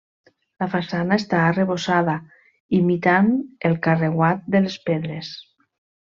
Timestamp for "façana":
0.69-1.17